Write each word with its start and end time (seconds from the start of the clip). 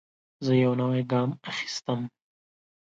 زه 0.45 0.51
یو 0.63 0.71
نوی 0.81 1.01
ګام 1.11 1.29
اخیستم. 1.49 2.01